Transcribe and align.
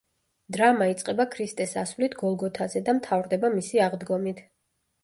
დრამა 0.55 0.87
იწყება 0.91 1.27
ქრისტეს 1.35 1.75
ასვლით 1.83 2.17
გოლგოთაზე 2.23 2.85
და 2.89 2.99
მთავრდება 3.03 3.57
მისი 3.61 3.87
აღდგომით. 3.91 4.47